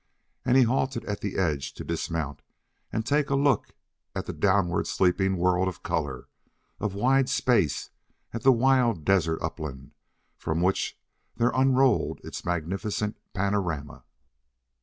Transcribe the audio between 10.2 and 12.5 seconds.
which from there unrolled its